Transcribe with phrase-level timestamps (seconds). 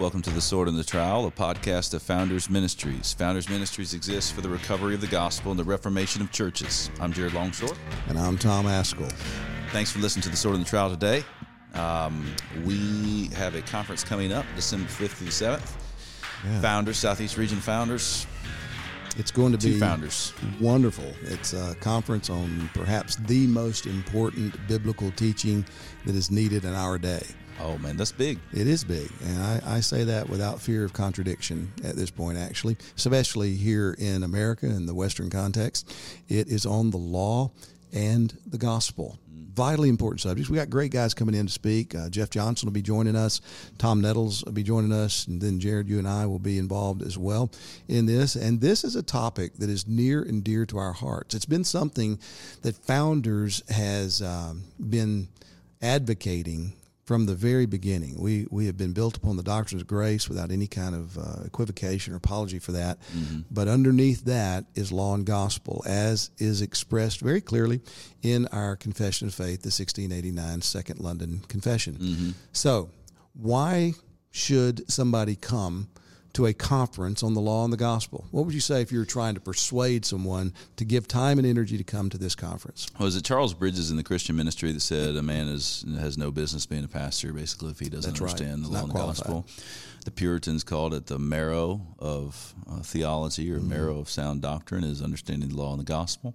[0.00, 3.12] Welcome to The Sword and the Trowel, a podcast of Founders Ministries.
[3.14, 6.90] Founders Ministries exists for the recovery of the gospel and the reformation of churches.
[7.00, 7.76] I'm Jared Longshore.
[8.08, 9.10] And I'm Tom Ascol.
[9.70, 11.24] Thanks for listening to The Sword and the Trowel today.
[11.74, 12.26] Um,
[12.64, 15.76] we have a conference coming up December 5th through 7th.
[16.44, 16.60] Yeah.
[16.62, 18.26] Founders, Southeast Region Founders.
[19.18, 20.32] It's going to Two be founders.
[20.58, 21.04] wonderful.
[21.24, 25.66] It's a conference on perhaps the most important biblical teaching
[26.06, 27.22] that is needed in our day.
[27.64, 28.40] Oh man, that's big.
[28.52, 32.36] It is big, and I, I, say that without fear of contradiction at this point.
[32.36, 35.94] Actually, especially here in America in the Western context,
[36.28, 37.52] it is on the law
[37.92, 39.16] and the gospel.
[39.54, 40.50] Vitally important subjects.
[40.50, 41.94] We got great guys coming in to speak.
[41.94, 43.40] Uh, Jeff Johnson will be joining us.
[43.78, 47.02] Tom Nettles will be joining us, and then Jared, you and I will be involved
[47.02, 47.52] as well
[47.86, 48.34] in this.
[48.34, 51.34] And this is a topic that is near and dear to our hearts.
[51.34, 52.18] It's been something
[52.62, 55.28] that Founders has um, been
[55.80, 56.72] advocating
[57.12, 58.18] from the very beginning.
[58.18, 61.44] We we have been built upon the doctrines of grace without any kind of uh,
[61.44, 63.02] equivocation or apology for that.
[63.14, 63.40] Mm-hmm.
[63.50, 67.82] But underneath that is law and gospel, as is expressed very clearly
[68.22, 71.96] in our Confession of Faith, the 1689 Second London Confession.
[71.96, 72.30] Mm-hmm.
[72.52, 72.88] So,
[73.34, 73.92] why
[74.30, 75.88] should somebody come?
[76.34, 78.26] To a conference on the law and the gospel?
[78.30, 81.46] What would you say if you were trying to persuade someone to give time and
[81.46, 82.86] energy to come to this conference?
[82.98, 86.30] Was it Charles Bridges in the Christian ministry that said a man is has no
[86.30, 88.70] business being a pastor, basically, if he doesn't That's understand right.
[88.70, 89.46] the law and the gospel?
[90.04, 93.68] The Puritans called it the marrow of uh, theology or mm-hmm.
[93.68, 96.34] marrow of sound doctrine is understanding the law and the gospel.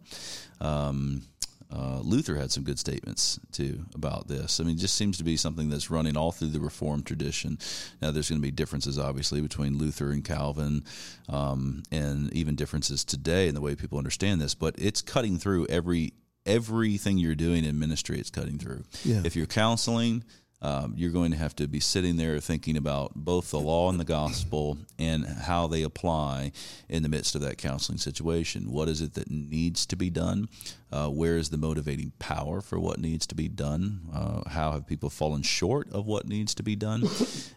[0.61, 1.23] Um,
[1.71, 4.59] uh, Luther had some good statements too about this.
[4.59, 7.57] I mean, it just seems to be something that's running all through the Reformed tradition.
[8.01, 10.83] Now, there's going to be differences, obviously, between Luther and Calvin,
[11.27, 14.55] um, and even differences today in the way people understand this.
[14.55, 16.13] But it's cutting through every
[16.45, 18.17] everything you're doing in ministry.
[18.19, 18.85] It's cutting through.
[19.03, 19.21] Yeah.
[19.25, 20.23] If you're counseling,
[20.61, 23.99] um, you're going to have to be sitting there thinking about both the law and
[23.99, 26.51] the gospel and how they apply
[26.89, 28.71] in the midst of that counseling situation.
[28.71, 30.49] What is it that needs to be done?
[30.91, 34.01] Uh, where is the motivating power for what needs to be done?
[34.11, 37.03] Uh, how have people fallen short of what needs to be done?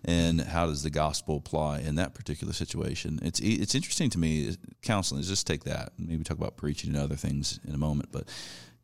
[0.05, 3.19] And how does the gospel apply in that particular situation?
[3.23, 4.57] It's it's interesting to me.
[4.83, 5.23] Counseling.
[5.23, 5.93] Just take that.
[5.99, 8.29] Maybe talk about preaching and other things in a moment, but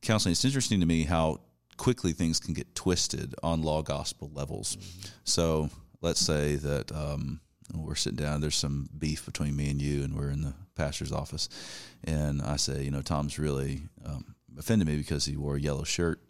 [0.02, 0.32] counseling.
[0.32, 1.40] It's interesting to me how
[1.76, 4.76] quickly things can get twisted on law gospel levels.
[4.76, 5.08] Mm-hmm.
[5.24, 5.70] So
[6.00, 7.40] let's say that um,
[7.74, 11.12] we're sitting down, there's some beef between me and you, and we're in the pastor's
[11.12, 11.48] office,
[12.04, 15.84] and I say, you know, Tom's really um, offended me because he wore a yellow
[15.84, 16.20] shirt.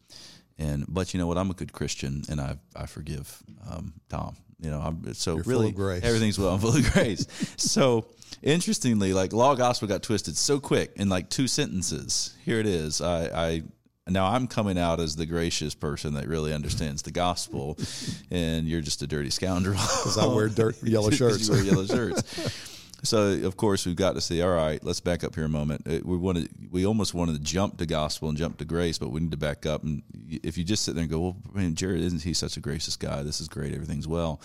[0.58, 1.36] And but you know what?
[1.36, 4.36] I'm a good Christian, and I I forgive um, Tom.
[4.58, 5.70] You know, I'm so You're really
[6.02, 6.54] everything's well.
[6.54, 7.26] I'm full of grace.
[7.58, 8.06] so
[8.42, 12.34] interestingly, like law gospel got twisted so quick in like two sentences.
[12.42, 13.02] Here it is.
[13.02, 13.62] I, I
[14.08, 17.76] now I'm coming out as the gracious person that really understands the gospel,
[18.30, 21.48] and you're just a dirty scoundrel because I wear dirt yellow shirts.
[21.48, 22.72] you wear yellow shirts.
[23.02, 25.82] So of course we've got to say, all right, let's back up here a moment.
[25.86, 29.10] Uh, we wanted, we almost wanted to jump to gospel and jump to grace, but
[29.10, 29.84] we need to back up.
[29.84, 32.60] And if you just sit there and go, well, man, Jared, isn't he such a
[32.60, 33.22] gracious guy?
[33.22, 33.74] This is great.
[33.74, 34.40] Everything's well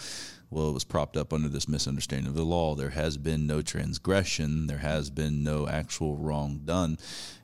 [0.51, 2.75] well, it was propped up under this misunderstanding of the law.
[2.75, 6.97] There has been no transgression, there has been no actual wrong done,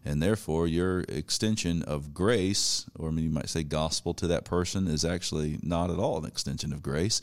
[0.03, 4.43] and therefore your extension of grace, or I mean, you might say gospel to that
[4.43, 7.21] person, is actually not at all an extension of grace.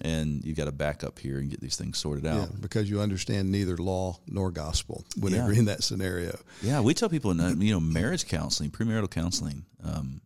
[0.00, 2.48] And you've got to back up here and get these things sorted out.
[2.48, 5.58] Yeah, because you understand neither law nor gospel whenever yeah.
[5.58, 6.38] in that scenario.
[6.62, 10.22] Yeah, we tell people, in, you know, marriage counseling, premarital counseling, um,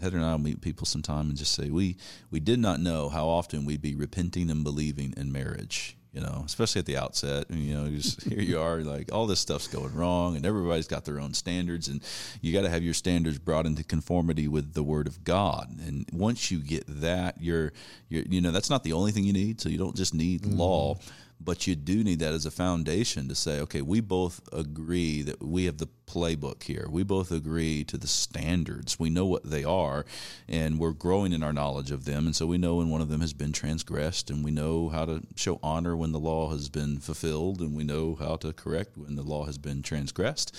[0.00, 1.96] Heather and I will meet people sometime and just say we
[2.30, 5.96] we did not know how often we'd be repenting and believing in marriage.
[6.12, 7.50] You know, especially at the outset.
[7.50, 11.04] You know, just here you are, like all this stuff's going wrong, and everybody's got
[11.04, 12.00] their own standards, and
[12.40, 15.68] you got to have your standards brought into conformity with the Word of God.
[15.86, 17.74] And once you get that, you're,
[18.08, 19.60] you're you know, that's not the only thing you need.
[19.60, 20.58] So you don't just need mm-hmm.
[20.58, 20.98] law
[21.40, 25.42] but you do need that as a foundation to say, okay, we both agree that
[25.42, 26.86] we have the playbook here.
[26.90, 28.98] We both agree to the standards.
[28.98, 30.04] We know what they are,
[30.48, 32.26] and we're growing in our knowledge of them.
[32.26, 35.04] And so we know when one of them has been transgressed, and we know how
[35.04, 38.96] to show honor when the law has been fulfilled, and we know how to correct
[38.96, 40.56] when the law has been transgressed.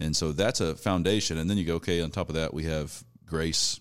[0.00, 1.38] And so that's a foundation.
[1.38, 3.80] And then you go, okay, on top of that, we have grace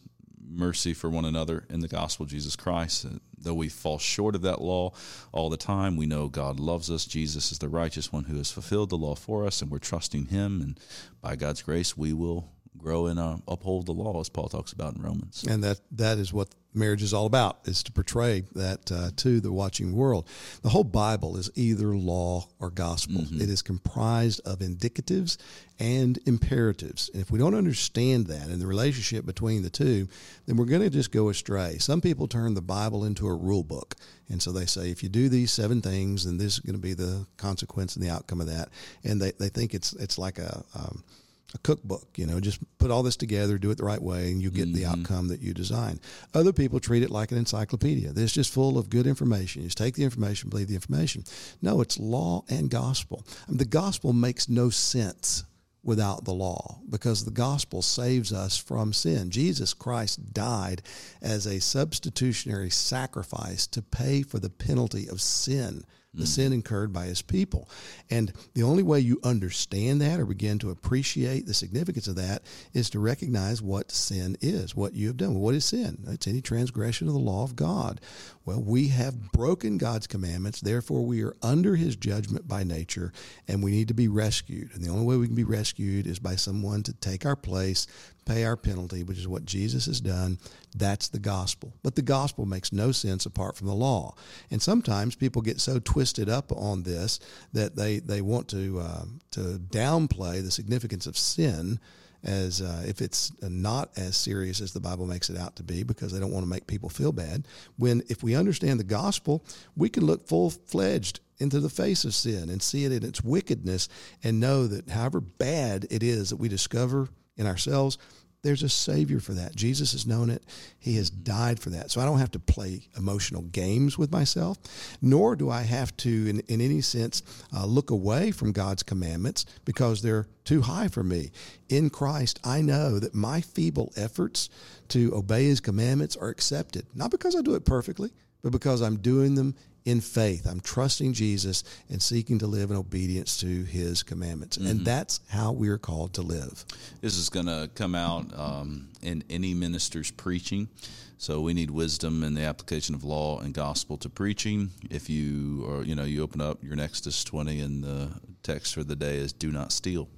[0.51, 3.05] mercy for one another in the gospel of Jesus Christ.
[3.05, 4.91] Uh, though we fall short of that law
[5.31, 7.05] all the time, we know God loves us.
[7.05, 10.27] Jesus is the righteous one who has fulfilled the law for us, and we're trusting
[10.27, 10.61] Him.
[10.61, 10.79] And
[11.21, 12.49] by God's grace, we will
[12.81, 15.43] grow and uh, uphold the law, as Paul talks about in Romans.
[15.47, 19.39] And that that is what marriage is all about is to portray that uh, to
[19.39, 20.27] the watching world.
[20.61, 23.21] The whole bible is either law or gospel.
[23.21, 23.41] Mm-hmm.
[23.41, 25.37] It is comprised of indicatives
[25.79, 27.09] and imperatives.
[27.13, 30.07] And if we don't understand that and the relationship between the two
[30.45, 31.77] then we're going to just go astray.
[31.79, 33.95] Some people turn the bible into a rule book
[34.29, 36.81] and so they say if you do these seven things then this is going to
[36.81, 38.69] be the consequence and the outcome of that.
[39.03, 41.03] And they, they think it's it's like a um,
[41.53, 44.41] a cookbook, you know, just put all this together, do it the right way, and
[44.41, 45.01] you get the mm-hmm.
[45.01, 45.99] outcome that you design.
[46.33, 48.11] Other people treat it like an encyclopedia.
[48.15, 49.61] It's just full of good information.
[49.61, 51.23] You just take the information, believe the information.
[51.61, 53.25] No, it's law and gospel.
[53.47, 55.43] I mean, the gospel makes no sense
[55.83, 59.31] without the law because the gospel saves us from sin.
[59.31, 60.83] Jesus Christ died
[61.21, 65.83] as a substitutionary sacrifice to pay for the penalty of sin
[66.13, 66.27] the mm.
[66.27, 67.69] sin incurred by his people.
[68.09, 72.43] And the only way you understand that or begin to appreciate the significance of that
[72.73, 75.35] is to recognize what sin is, what you have done.
[75.35, 76.03] What is sin?
[76.07, 78.01] It's any transgression of the law of God.
[78.45, 83.13] Well, we have broken God's commandments, therefore we are under his judgment by nature,
[83.47, 84.71] and we need to be rescued.
[84.73, 87.85] And the only way we can be rescued is by someone to take our place,
[88.25, 90.37] pay our penalty, which is what Jesus has done.
[90.75, 91.73] That's the gospel.
[91.83, 94.15] But the gospel makes no sense apart from the law.
[94.49, 97.19] And sometimes people get so twisted up on this
[97.53, 99.39] that they, they want to, uh, to
[99.69, 101.79] downplay the significance of sin
[102.23, 105.83] as uh, if it's not as serious as the Bible makes it out to be
[105.83, 107.47] because they don't want to make people feel bad.
[107.77, 109.43] When if we understand the gospel,
[109.75, 113.23] we can look full fledged into the face of sin and see it in its
[113.23, 113.89] wickedness
[114.23, 117.09] and know that however bad it is that we discover
[117.41, 117.97] in ourselves,
[118.43, 119.55] there's a savior for that.
[119.55, 120.43] Jesus has known it.
[120.79, 121.91] He has died for that.
[121.91, 124.57] So I don't have to play emotional games with myself,
[125.01, 127.21] nor do I have to, in, in any sense,
[127.55, 131.31] uh, look away from God's commandments because they're too high for me.
[131.69, 134.49] In Christ, I know that my feeble efforts
[134.89, 138.09] to obey his commandments are accepted, not because I do it perfectly,
[138.41, 139.55] but because I'm doing them
[139.85, 140.45] in faith.
[140.45, 144.57] I'm trusting Jesus and seeking to live in obedience to his commandments.
[144.57, 146.65] And that's how we are called to live.
[147.01, 150.69] This is going to come out um, in any minister's preaching.
[151.17, 154.71] So we need wisdom in the application of law and gospel to preaching.
[154.89, 158.09] If you or you know you open up your Exodus 20 and the
[158.41, 160.09] text for the day is "Do not steal."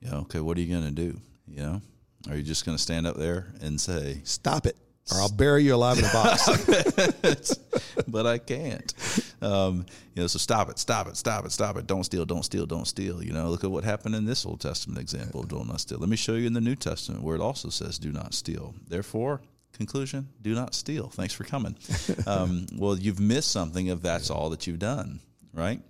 [0.00, 1.18] You know, okay, what are you going to do?
[1.46, 1.82] You know,
[2.28, 4.76] are you just going to stand up there and say, Stop it,
[5.12, 7.56] or I'll bury you alive in a box.
[8.08, 8.94] but I can't.
[9.40, 11.86] Um, you know, so stop it, stop it, stop it, stop it.
[11.86, 13.22] Don't steal, don't steal, don't steal.
[13.22, 15.98] You know, look at what happened in this Old Testament example of do not steal.
[15.98, 18.74] Let me show you in the New Testament where it also says do not steal.
[18.88, 19.40] Therefore,
[19.72, 21.08] conclusion, do not steal.
[21.08, 21.76] Thanks for coming.
[22.26, 25.20] Um, well, you've missed something if that's all that you've done,
[25.54, 25.80] right?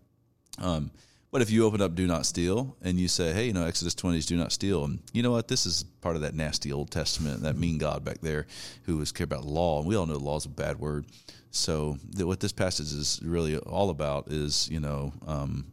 [0.58, 0.90] Um,
[1.30, 3.94] but if you open up do not steal and you say, hey, you know, Exodus
[3.94, 5.48] 20 is do not steal, and you know what?
[5.48, 8.46] This is part of that nasty Old Testament, that mean God back there
[8.84, 9.78] who was care about law.
[9.78, 11.06] And we all know law is a bad word.
[11.50, 15.66] So that what this passage is really all about is, you know, um,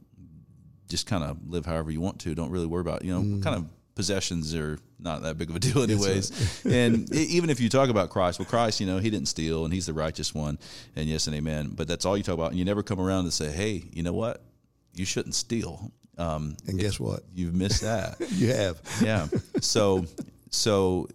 [0.87, 2.35] just kind of live however you want to.
[2.35, 3.65] Don't really worry about, you know, kind of
[3.95, 6.65] possessions are not that big of a deal anyways.
[6.65, 9.65] and e- even if you talk about Christ, well, Christ, you know, he didn't steal
[9.65, 10.59] and he's the righteous one.
[10.95, 11.71] And yes and amen.
[11.75, 12.51] But that's all you talk about.
[12.51, 14.41] And you never come around and say, hey, you know what?
[14.95, 15.91] You shouldn't steal.
[16.17, 17.23] Um, and guess what?
[17.33, 18.15] you've missed that.
[18.31, 18.81] You have.
[19.01, 19.27] yeah.
[19.61, 20.05] So,
[20.49, 21.07] so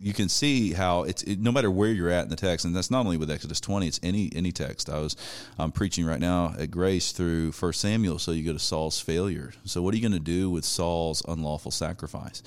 [0.00, 2.74] you can see how it's it, no matter where you're at in the text, and
[2.74, 3.86] that's not only with Exodus 20.
[3.88, 4.88] It's any any text.
[4.88, 5.16] I was
[5.58, 8.18] I'm preaching right now at Grace through First Samuel.
[8.18, 9.52] So you go to Saul's failure.
[9.64, 12.42] So what are you going to do with Saul's unlawful sacrifice?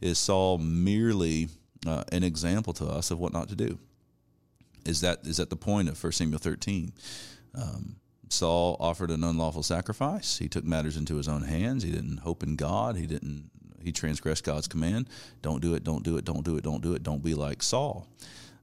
[0.00, 1.48] Is Saul merely
[1.86, 3.78] uh, an example to us of what not to do?
[4.86, 6.92] Is that is that the point of First Samuel 13?
[7.54, 7.96] Um,
[8.28, 10.38] Saul offered an unlawful sacrifice.
[10.38, 11.82] He took matters into his own hands.
[11.82, 12.96] He didn't hope in God.
[12.96, 13.50] He didn't.
[13.82, 15.08] He transgressed God's command.
[15.42, 15.84] Don't do it.
[15.84, 16.24] Don't do it.
[16.24, 16.64] Don't do it.
[16.64, 17.02] Don't do it.
[17.02, 18.08] Don't be like Saul.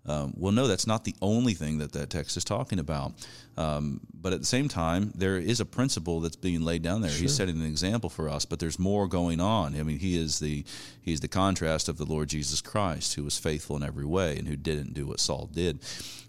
[0.05, 3.13] Um, well, no, that's not the only thing that that text is talking about.
[3.55, 7.12] Um, but at the same time, there is a principle that's being laid down there.
[7.12, 9.79] He's setting an example for us, but there's more going on.
[9.79, 10.65] I mean, he is the
[11.01, 14.47] he's the contrast of the Lord Jesus Christ, who was faithful in every way and
[14.47, 15.79] who didn't do what Saul did.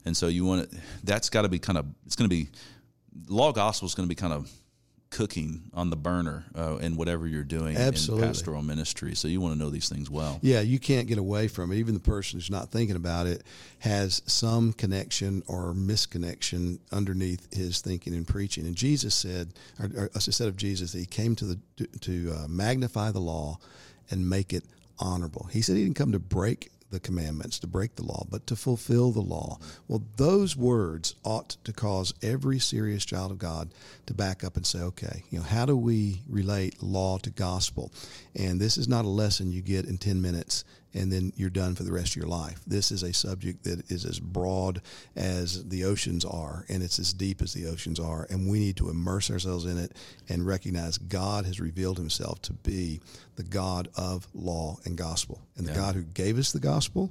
[0.05, 2.51] And so you want to, that's got to be kind of it's going to be
[3.29, 4.51] law gospel is going to be kind of
[5.13, 8.27] cooking on the burner uh, in whatever you're doing Absolutely.
[8.27, 9.15] in pastoral ministry.
[9.15, 10.39] So you want to know these things well.
[10.43, 11.77] Yeah, you can't get away from it.
[11.77, 13.43] Even the person who's not thinking about it
[13.81, 18.67] has some connection or misconnection underneath his thinking and preaching.
[18.67, 21.87] And Jesus said, or, or it said of Jesus that he came to the to,
[22.01, 23.59] to uh, magnify the law
[24.11, 24.65] and make it
[24.99, 25.49] honorable.
[25.53, 28.55] He said he didn't come to break the commandments, to break the law, but to
[28.55, 29.59] fulfill the law.
[29.89, 33.75] Well, those words ought to cause every serious child of God
[34.07, 37.93] to back up and say, okay, you know, how do we relate law to gospel?
[38.37, 41.75] And this is not a lesson you get in 10 minutes and then you're done
[41.75, 42.61] for the rest of your life.
[42.67, 44.83] This is a subject that is as broad
[45.17, 48.77] as the oceans are, and it's as deep as the oceans are, and we need
[48.77, 49.97] to immerse ourselves in it
[50.29, 53.01] and recognize God has revealed himself to be
[53.37, 55.41] the God of law and gospel.
[55.57, 55.79] And the yeah.
[55.79, 57.11] God who gave us the gospel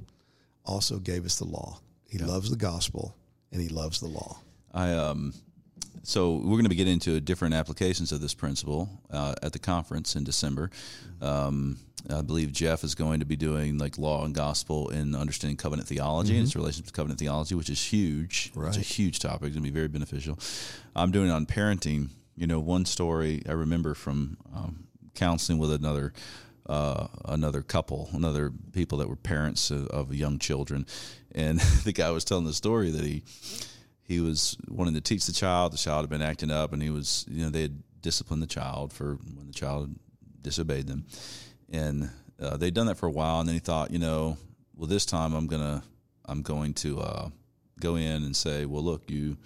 [0.64, 1.80] also gave us the law.
[2.08, 2.26] He yeah.
[2.26, 3.16] loves the gospel
[3.50, 4.38] and he loves the law.
[4.72, 5.34] I um
[6.02, 9.58] so we're going to be getting into different applications of this principle uh, at the
[9.58, 10.70] conference in December.
[11.20, 11.78] Um,
[12.10, 15.88] I believe Jeff is going to be doing like law and gospel in understanding covenant
[15.88, 16.38] theology mm-hmm.
[16.38, 18.50] and its relationship to covenant theology, which is huge.
[18.54, 18.68] Right.
[18.68, 19.48] It's a huge topic.
[19.48, 20.38] It's going to be very beneficial.
[20.96, 22.08] I'm doing it on parenting.
[22.36, 24.84] You know, one story I remember from um,
[25.14, 26.12] counseling with another
[26.66, 30.86] uh, another couple, another people that were parents of, of young children,
[31.34, 33.22] and the guy was telling the story that he
[34.12, 35.72] he was wanting to teach the child.
[35.72, 38.46] The child had been acting up, and he was, you know, they had disciplined the
[38.46, 39.94] child for when the child
[40.42, 41.06] disobeyed them,
[41.70, 43.40] and uh, they'd done that for a while.
[43.40, 44.36] And then he thought, you know,
[44.76, 45.82] well, this time I'm gonna,
[46.26, 47.28] I'm going to uh,
[47.80, 49.38] go in and say, well, look, you,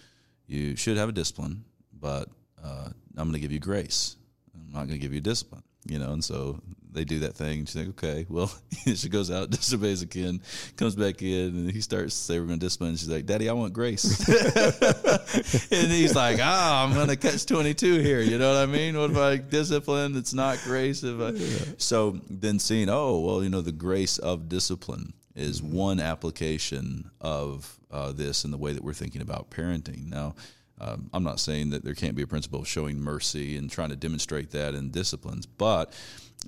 [0.46, 2.28] you should have a discipline, but
[2.62, 4.16] uh, I'm going to give you grace.
[4.54, 6.12] I'm not going to give you discipline, you know.
[6.12, 6.60] And so
[6.96, 7.60] they do that thing.
[7.60, 8.50] And she's like, okay, well,
[8.94, 10.40] she goes out, disobeys again,
[10.76, 12.90] comes back in, and he starts to say, we're going to discipline.
[12.90, 14.04] And she's like, Daddy, I want grace.
[15.70, 18.20] and he's like, ah, I'm going to catch 22 here.
[18.20, 18.98] You know what I mean?
[18.98, 20.16] What if I discipline?
[20.16, 21.02] It's not grace.
[21.04, 21.30] If I...
[21.30, 21.74] Yeah.
[21.78, 27.78] So then seeing, oh, well, you know, the grace of discipline is one application of
[27.90, 30.08] uh, this in the way that we're thinking about parenting.
[30.08, 30.34] Now,
[30.80, 33.90] um, I'm not saying that there can't be a principle of showing mercy and trying
[33.90, 35.92] to demonstrate that in disciplines, but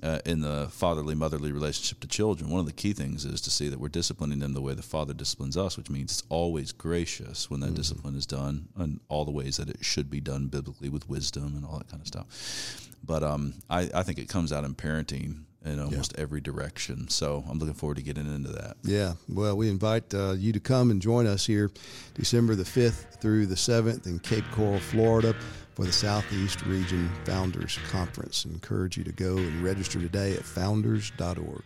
[0.03, 3.49] uh, in the fatherly motherly relationship to children, one of the key things is to
[3.49, 6.71] see that we're disciplining them the way the father disciplines us, which means it's always
[6.71, 7.75] gracious when that mm-hmm.
[7.75, 11.55] discipline is done and all the ways that it should be done biblically with wisdom
[11.55, 12.87] and all that kind of stuff.
[13.03, 16.23] But um, I, I think it comes out in parenting in almost yeah.
[16.23, 17.07] every direction.
[17.09, 18.77] So I'm looking forward to getting into that.
[18.83, 19.13] Yeah.
[19.27, 21.71] Well, we invite uh, you to come and join us here
[22.13, 25.35] December the 5th through the 7th in Cape Coral, Florida
[25.75, 28.45] for the Southeast Region Founders Conference.
[28.47, 31.63] I encourage you to go and register today at founders.org.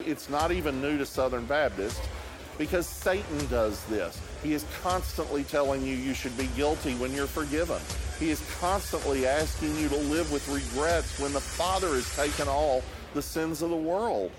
[0.00, 2.00] It's not even new to Southern Baptists
[2.58, 4.20] because Satan does this.
[4.42, 7.80] He is constantly telling you you should be guilty when you're forgiven.
[8.18, 12.82] He is constantly asking you to live with regrets when the Father has taken all
[13.16, 14.30] the sins of the world.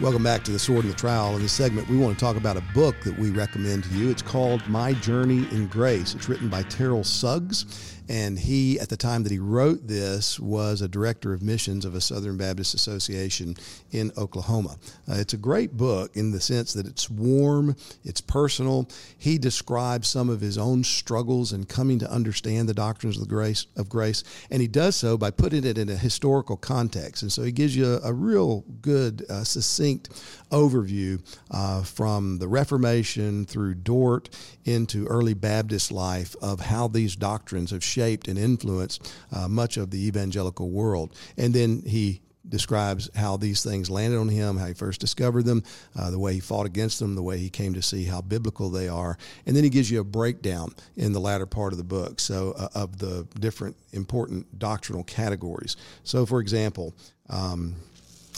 [0.00, 1.34] Welcome back to the Sword and the Trowel.
[1.34, 4.10] In this segment, we want to talk about a book that we recommend to you.
[4.10, 6.14] It's called My Journey in Grace.
[6.14, 10.80] It's written by Terrell Suggs and he, at the time that he wrote this, was
[10.80, 13.54] a director of missions of a Southern Baptist Association
[13.90, 14.76] in Oklahoma.
[15.08, 18.88] Uh, it's a great book in the sense that it's warm, it's personal.
[19.16, 23.28] He describes some of his own struggles in coming to understand the doctrines of the
[23.28, 27.22] grace of grace, and he does so by putting it in a historical context.
[27.22, 30.08] And so he gives you a, a real good, uh, succinct
[30.50, 34.28] overview uh, from the Reformation through Dort
[34.64, 40.06] into early Baptist life of how these doctrines have and influenced uh, much of the
[40.06, 41.14] evangelical world.
[41.36, 45.62] And then he describes how these things landed on him, how he first discovered them,
[45.98, 48.70] uh, the way he fought against them, the way he came to see how biblical
[48.70, 51.84] they are, and then he gives you a breakdown in the latter part of the
[51.84, 52.20] book.
[52.20, 55.76] So uh, of the different important doctrinal categories.
[56.04, 56.94] So, for example.
[57.30, 57.74] Um,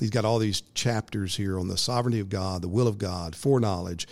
[0.00, 3.36] he's got all these chapters here on the sovereignty of God, the will of God,
[3.36, 4.08] foreknowledge,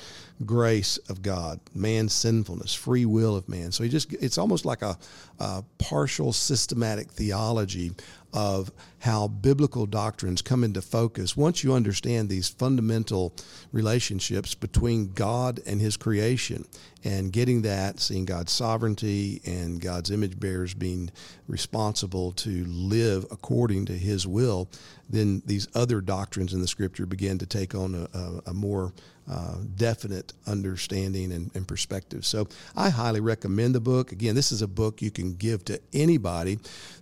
[0.46, 3.72] grace of God, man's sinfulness, free will of man.
[3.72, 4.96] So he just, it's almost like a,
[5.38, 7.92] a partial systematic theology
[8.32, 13.34] of how biblical doctrines come into focus once you understand these fundamental
[13.72, 16.66] relationships between God and his creation
[17.04, 21.10] and getting that seeing God's sovereignty and God's image bearers being
[21.46, 24.68] responsible to live according to his will
[25.08, 28.92] then these other doctrines in the scripture begin to take on a, a, a more
[29.30, 32.24] uh, definite understanding and, and, perspective.
[32.24, 34.10] So I highly recommend the book.
[34.10, 36.58] Again, this is a book you can give to anybody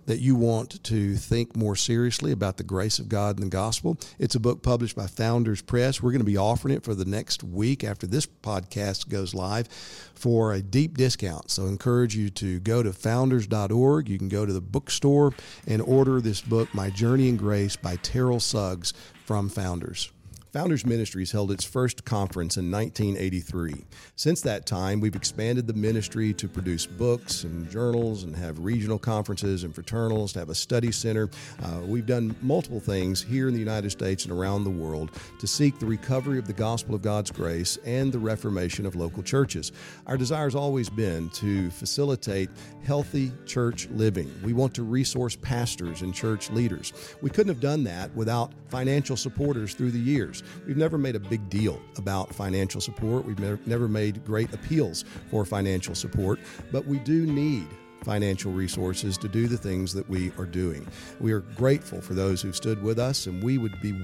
[0.07, 3.97] that you want to think more seriously about the grace of God and the gospel.
[4.19, 6.01] It's a book published by Founders Press.
[6.01, 9.69] We're going to be offering it for the next week after this podcast goes live
[10.13, 11.49] for a deep discount.
[11.49, 14.09] So I encourage you to go to founders.org.
[14.09, 15.33] You can go to the bookstore
[15.65, 18.93] and order this book, My Journey in Grace by Terrell Suggs
[19.25, 20.11] from Founders.
[20.53, 23.85] Founders Ministries held its first conference in 1983.
[24.15, 28.97] Since that time, we've expanded the ministry to produce books and journals and have regional
[28.97, 31.29] conferences and fraternals, to have a study center.
[31.61, 35.47] Uh, we've done multiple things here in the United States and around the world to
[35.47, 39.73] seek the recovery of the gospel of God's grace and the reformation of local churches.
[40.07, 42.49] Our desire has always been to facilitate
[42.85, 44.33] healthy church living.
[44.43, 46.93] We want to resource pastors and church leaders.
[47.21, 50.43] We couldn't have done that without financial supporters through the years.
[50.65, 53.25] We've never made a big deal about financial support.
[53.25, 56.39] We've never made great appeals for financial support,
[56.71, 57.67] but we do need
[58.03, 60.87] financial resources to do the things that we are doing.
[61.19, 63.99] We are grateful for those who've stood with us, and we would be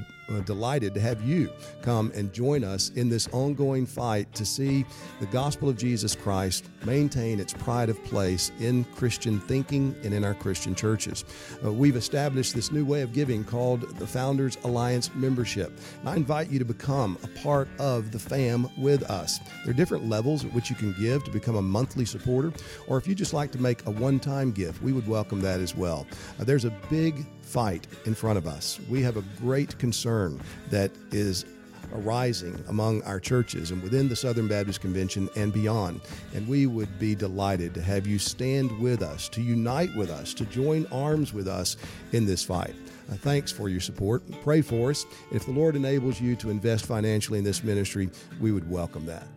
[0.46, 1.52] delighted to have you
[1.82, 4.86] come and join us in this ongoing fight to see
[5.20, 10.24] the gospel of Jesus Christ maintain its pride of place in Christian thinking and in
[10.24, 11.26] our Christian churches.
[11.64, 15.72] Uh, we've established this new way of giving called the Founders Alliance membership.
[16.00, 19.40] And I invite you to become a part of the fam with us.
[19.64, 22.54] There are different levels at which you can give to become a monthly supporter,
[22.88, 25.60] or if you just like to make a one time gift, we would welcome that
[25.60, 26.08] as well.
[26.40, 28.80] Uh, there's a big fight in front of us.
[28.90, 31.46] We have a great concern that is
[31.94, 36.02] arising among our churches and within the Southern Baptist Convention and beyond.
[36.34, 40.34] And we would be delighted to have you stand with us, to unite with us,
[40.36, 41.78] to join arms with us
[42.12, 42.76] in this fight.
[43.12, 44.24] Uh, thanks for your support.
[44.44, 45.06] Pray for us.
[45.32, 48.10] If the Lord enables you to invest financially in this ministry,
[48.40, 49.28] we would welcome that.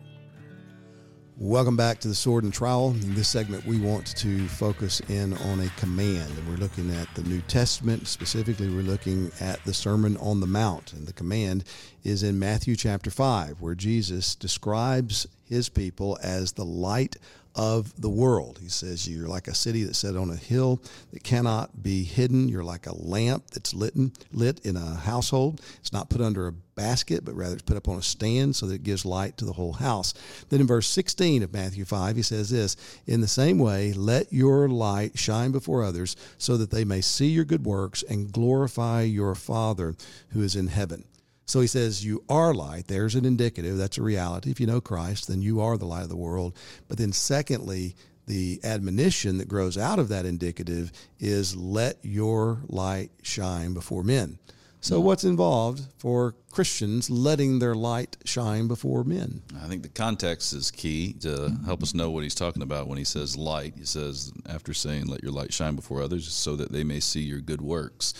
[1.39, 2.89] Welcome back to the Sword and Trowel.
[2.89, 7.13] In this segment, we want to focus in on a command, and we're looking at
[7.13, 8.07] the New Testament.
[8.07, 11.63] Specifically, we're looking at the Sermon on the Mount, and the command
[12.03, 17.17] is in Matthew chapter 5, where Jesus describes his people as the light
[17.57, 18.59] of the world.
[18.61, 20.79] He says, You're like a city that's set on a hill
[21.11, 22.47] that cannot be hidden.
[22.47, 25.59] You're like a lamp that's lit in, lit in a household.
[25.79, 28.67] It's not put under a basket, but rather it's put up on a stand so
[28.67, 30.13] that it gives light to the whole house.
[30.49, 32.75] Then in verse 16 of Matthew 5, he says this
[33.07, 37.27] In the same way, let your light shine before others so that they may see
[37.27, 39.95] your good works and glorify your Father
[40.29, 41.05] who is in heaven.
[41.47, 42.87] So he says, You are light.
[42.87, 43.77] There's an indicative.
[43.77, 44.51] That's a reality.
[44.51, 46.55] If you know Christ, then you are the light of the world.
[46.87, 47.95] But then, secondly,
[48.27, 54.37] the admonition that grows out of that indicative is let your light shine before men.
[54.81, 59.41] So, what's involved for Christians letting their light shine before men?
[59.61, 62.97] I think the context is key to help us know what he's talking about when
[62.97, 63.73] he says light.
[63.77, 67.21] He says, after saying, Let your light shine before others, so that they may see
[67.21, 68.13] your good works.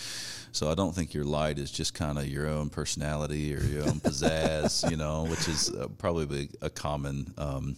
[0.52, 3.84] So, I don't think your light is just kind of your own personality or your
[3.84, 7.34] own pizzazz, you know, which is uh, probably a common.
[7.38, 7.76] Um,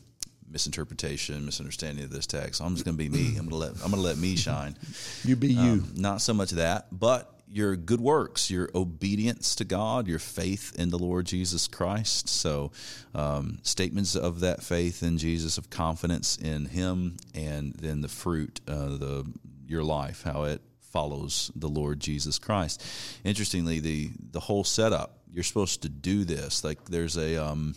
[0.53, 2.61] misinterpretation, misunderstanding of this text.
[2.61, 3.37] I'm just going to be me.
[3.39, 4.77] I'm going to let I'm going to let me shine.
[5.23, 5.71] You be you.
[5.71, 10.73] Um, not so much that, but your good works, your obedience to God, your faith
[10.79, 12.29] in the Lord Jesus Christ.
[12.29, 12.71] So,
[13.15, 18.61] um, statements of that faith in Jesus, of confidence in Him, and then the fruit,
[18.69, 19.33] uh, the
[19.67, 22.85] your life, how it follows the Lord Jesus Christ.
[23.25, 26.65] Interestingly, the the whole setup, you're supposed to do this.
[26.65, 27.75] Like there's a, um,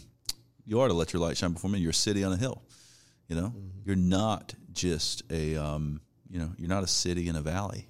[0.65, 1.81] you are to let your light shine before men.
[1.81, 2.61] You're a city on a hill.
[3.27, 3.79] You know, mm-hmm.
[3.85, 7.87] you're not just a, um, you know, you're not a city in a valley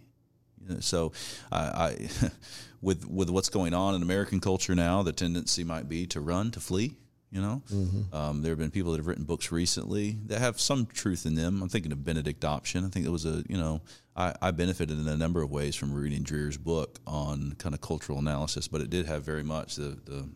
[0.80, 1.12] so,
[1.52, 2.10] I, I
[2.82, 6.52] with with what's going on in American culture now, the tendency might be to run,
[6.52, 6.96] to flee.
[7.34, 8.16] You know, mm-hmm.
[8.16, 11.34] um, there have been people that have written books recently that have some truth in
[11.34, 11.64] them.
[11.64, 12.86] I'm thinking of Benedict Option.
[12.86, 13.82] I think it was a you know
[14.16, 17.82] I, I benefited in a number of ways from reading Dreher's book on kind of
[17.82, 20.30] cultural analysis, but it did have very much the the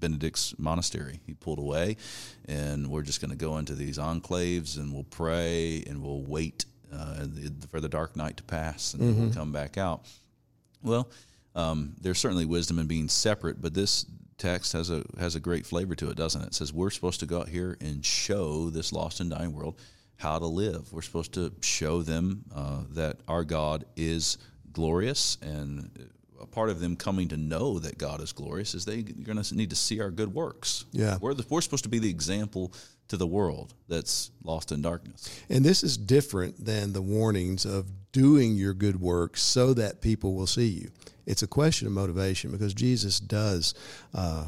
[0.00, 1.20] Benedict's monastery.
[1.24, 1.96] He pulled away,
[2.46, 6.64] and we're just going to go into these enclaves and we'll pray and we'll wait
[6.92, 7.26] uh,
[7.70, 9.20] for the dark night to pass and mm-hmm.
[9.20, 10.04] we'll come back out.
[10.82, 11.08] Well,
[11.54, 14.04] um, there's certainly wisdom in being separate, but this
[14.42, 16.48] text has a has a great flavor to it, doesn't it?
[16.48, 19.80] It says we're supposed to go out here and show this lost and dying world
[20.16, 20.92] how to live.
[20.92, 24.38] We're supposed to show them uh, that our God is
[24.72, 26.08] glorious, and
[26.40, 29.54] a part of them coming to know that God is glorious is they're going to
[29.54, 30.86] need to see our good works.
[30.90, 32.72] Yeah, we're the, we're supposed to be the example
[33.12, 35.38] to the world that's lost in darkness.
[35.50, 40.34] And this is different than the warnings of doing your good works so that people
[40.34, 40.90] will see you.
[41.26, 43.74] It's a question of motivation because Jesus does
[44.14, 44.46] uh,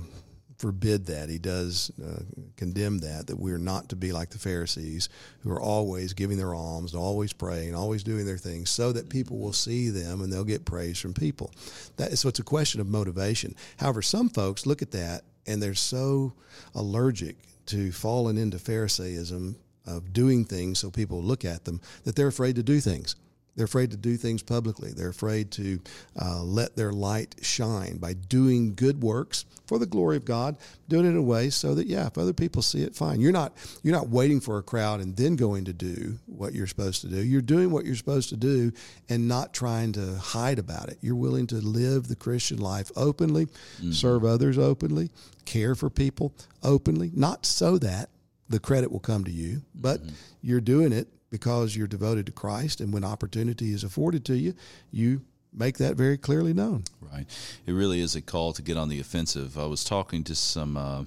[0.57, 1.29] forbid that.
[1.29, 2.23] He does uh,
[2.57, 6.55] condemn that, that we're not to be like the Pharisees who are always giving their
[6.55, 10.43] alms, always praying, always doing their things so that people will see them and they'll
[10.43, 11.53] get praise from people.
[11.99, 13.57] That, so it's a question of motivation.
[13.77, 16.33] However, some folks look at that and they're so
[16.75, 22.29] allergic to falling into Pharisaism of doing things so people look at them that they're
[22.29, 23.17] afraid to do things.
[23.57, 24.93] They're afraid to do things publicly.
[24.93, 25.81] They're afraid to
[26.21, 30.57] uh, let their light shine by doing good works for the glory of God,
[30.89, 33.21] doing it in a way so that yeah, if other people see it, fine.
[33.21, 36.67] You're not you're not waiting for a crowd and then going to do what you're
[36.67, 37.23] supposed to do.
[37.23, 38.73] You're doing what you're supposed to do
[39.09, 40.99] and not trying to hide about it.
[41.01, 43.93] You're willing to live the Christian life openly, mm-hmm.
[43.93, 45.11] serve others openly,
[45.45, 48.11] care for people openly, not so that
[48.49, 50.15] the credit will come to you, but mm-hmm.
[50.43, 52.81] you're doing it because you're devoted to Christ.
[52.81, 54.55] And when opportunity is afforded to you,
[54.93, 56.85] you make that very clearly known.
[57.01, 57.27] Right.
[57.67, 59.59] It really is a call to get on the offensive.
[59.59, 60.77] I was talking to some.
[60.77, 61.05] Uh,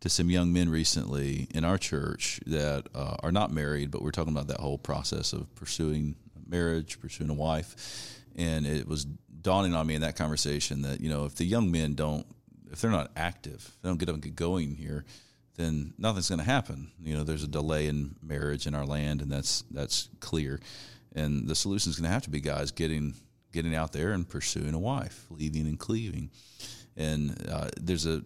[0.00, 4.10] to some young men recently in our church that uh, are not married, but we're
[4.10, 6.14] talking about that whole process of pursuing
[6.46, 11.08] marriage, pursuing a wife, and it was dawning on me in that conversation that you
[11.08, 12.26] know if the young men don't,
[12.70, 15.06] if they're not active, they don't get up and get going here,
[15.56, 16.90] then nothing's going to happen.
[17.02, 20.60] You know, there's a delay in marriage in our land, and that's that's clear.
[21.14, 23.14] And the solution is going to have to be guys getting
[23.52, 26.30] getting out there and pursuing a wife, leaving and cleaving.
[26.96, 28.22] And uh, there's a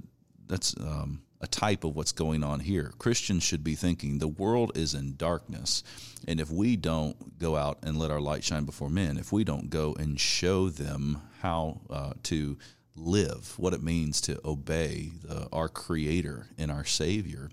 [0.47, 2.93] that's um, a type of what's going on here.
[2.99, 5.83] Christians should be thinking the world is in darkness,
[6.27, 9.45] and if we don't go out and let our light shine before men, if we
[9.45, 12.57] don't go and show them how uh, to
[12.99, 17.51] live, what it means to obey the, our Creator and our Savior,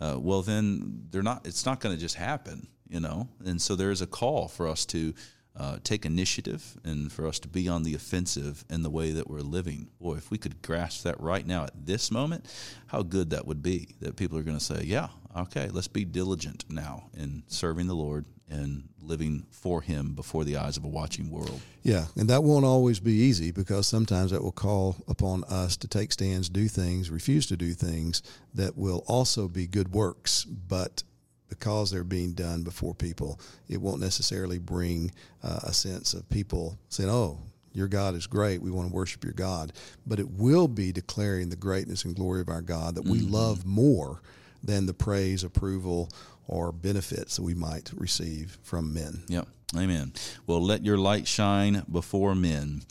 [0.00, 1.46] uh, well, then they're not.
[1.46, 3.28] It's not going to just happen, you know.
[3.44, 5.14] And so there is a call for us to
[5.56, 9.28] uh, take initiative and for us to be on the offensive in the way that
[9.28, 9.88] we're living.
[10.00, 12.46] Boy, if we could grasp that right now at this moment,
[12.86, 13.94] how good that would be.
[14.00, 17.94] That people are going to say, "Yeah, okay, let's be diligent now in serving the
[17.94, 21.60] Lord and living for Him before the eyes of a watching world.
[21.82, 25.88] Yeah, and that won't always be easy because sometimes that will call upon us to
[25.88, 28.22] take stands, do things, refuse to do things
[28.54, 31.02] that will also be good works, but
[31.48, 36.78] because they're being done before people, it won't necessarily bring uh, a sense of people
[36.88, 37.38] saying, "Oh,
[37.72, 38.62] your God is great.
[38.62, 39.72] We want to worship your God."
[40.06, 43.12] But it will be declaring the greatness and glory of our God that mm-hmm.
[43.12, 44.20] we love more
[44.62, 46.08] than the praise, approval,
[46.46, 49.22] or benefits that we might receive from men.
[49.28, 49.48] Yep.
[49.76, 50.12] Amen.
[50.46, 52.82] Well, let your light shine before men.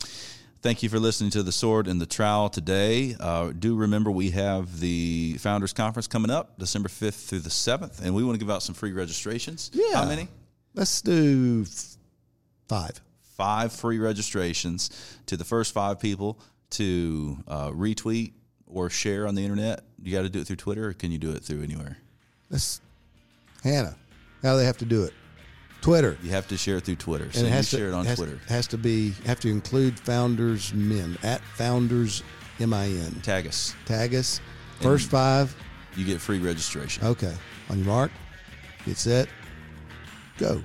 [0.64, 3.14] Thank you for listening to the Sword and the Trowel today.
[3.20, 8.00] Uh, do remember we have the Founders Conference coming up December 5th through the 7th,
[8.00, 9.70] and we want to give out some free registrations.
[9.74, 9.96] Yeah.
[9.96, 10.26] How many?
[10.72, 11.66] Let's do
[12.66, 12.98] five.
[13.36, 18.32] Five free registrations to the first five people to uh, retweet
[18.66, 19.84] or share on the internet.
[20.02, 21.98] You got to do it through Twitter, or can you do it through anywhere?
[22.48, 22.80] Let's
[23.62, 23.96] Hannah,
[24.42, 25.12] how do they have to do it?
[25.84, 26.16] Twitter.
[26.22, 27.30] You have to share it through Twitter.
[27.30, 28.40] So and it has to, share it on has, Twitter.
[28.48, 32.22] Has to be have to include founders men at founders
[32.58, 33.20] M I N.
[33.22, 33.74] Tag us.
[33.84, 34.40] Tag us.
[34.80, 35.56] First and five.
[35.94, 37.04] You get free registration.
[37.04, 37.34] Okay.
[37.68, 38.10] On your mark,
[38.86, 39.28] get set,
[40.38, 40.62] go.